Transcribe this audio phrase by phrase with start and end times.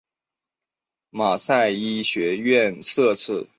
[1.11, 3.47] 马赛医学院设此。